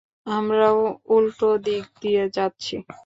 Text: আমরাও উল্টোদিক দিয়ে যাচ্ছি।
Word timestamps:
আমরাও 0.27 0.79
উল্টোদিক 1.09 1.83
দিয়ে 2.01 2.23
যাচ্ছি। 2.35 2.75